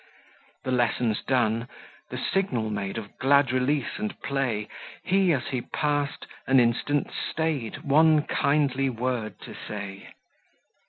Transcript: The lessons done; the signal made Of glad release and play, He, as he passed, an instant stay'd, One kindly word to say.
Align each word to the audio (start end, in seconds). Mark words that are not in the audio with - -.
The 0.63 0.71
lessons 0.71 1.21
done; 1.21 1.67
the 2.09 2.17
signal 2.17 2.71
made 2.71 2.97
Of 2.97 3.19
glad 3.19 3.51
release 3.51 3.99
and 3.99 4.19
play, 4.23 4.67
He, 5.03 5.31
as 5.31 5.49
he 5.49 5.61
passed, 5.61 6.25
an 6.47 6.59
instant 6.59 7.11
stay'd, 7.11 7.83
One 7.83 8.23
kindly 8.23 8.89
word 8.89 9.39
to 9.41 9.53
say. 9.53 10.15